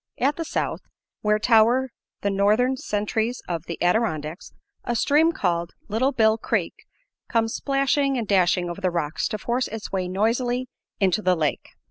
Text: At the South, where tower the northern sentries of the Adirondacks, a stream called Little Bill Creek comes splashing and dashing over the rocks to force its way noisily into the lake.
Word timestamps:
At 0.17 0.35
the 0.35 0.45
South, 0.45 0.81
where 1.21 1.37
tower 1.37 1.91
the 2.21 2.31
northern 2.31 2.75
sentries 2.75 3.43
of 3.47 3.65
the 3.67 3.79
Adirondacks, 3.83 4.51
a 4.83 4.95
stream 4.95 5.31
called 5.31 5.73
Little 5.89 6.11
Bill 6.11 6.39
Creek 6.39 6.73
comes 7.29 7.53
splashing 7.53 8.17
and 8.17 8.27
dashing 8.27 8.67
over 8.67 8.81
the 8.81 8.89
rocks 8.89 9.27
to 9.27 9.37
force 9.37 9.67
its 9.67 9.91
way 9.91 10.07
noisily 10.07 10.67
into 10.99 11.21
the 11.21 11.35
lake. 11.35 11.69